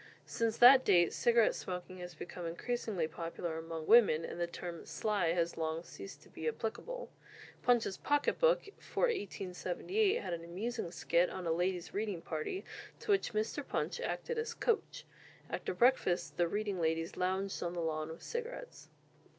Since 0.25 0.57
that 0.57 0.83
date 0.83 1.13
cigarette 1.13 1.53
smoking 1.53 1.99
has 1.99 2.15
become 2.15 2.47
increasingly 2.47 3.07
popular 3.07 3.59
among 3.59 3.85
women, 3.85 4.25
and 4.25 4.39
the 4.41 4.47
term 4.47 4.83
"sly" 4.83 5.33
has 5.33 5.57
long 5.57 5.83
ceased 5.83 6.23
to 6.23 6.29
be 6.29 6.47
applicable. 6.47 7.11
"Punch's 7.61 7.97
Pocket 7.97 8.39
Book" 8.39 8.67
for 8.79 9.01
1878 9.03 10.19
had 10.19 10.33
an 10.33 10.43
amusing 10.43 10.89
skit 10.89 11.29
on 11.29 11.45
a 11.45 11.51
ladies' 11.51 11.93
reading 11.93 12.23
party, 12.23 12.65
to 12.99 13.11
which 13.11 13.33
Mr. 13.33 13.63
Punch 13.63 13.99
acted 14.01 14.39
as 14.39 14.55
"coach." 14.55 15.05
After 15.51 15.71
breakfast 15.71 16.35
the 16.35 16.47
reading 16.47 16.81
ladies 16.81 17.15
lounged 17.15 17.61
on 17.61 17.73
the 17.73 17.79
lawn 17.79 18.09
with 18.09 18.23
cigarettes. 18.23 18.89